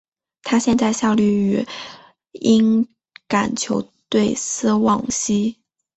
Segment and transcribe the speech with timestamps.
[0.41, 1.67] 他现在效力于
[2.31, 2.87] 英
[3.29, 5.57] 超球队斯旺西。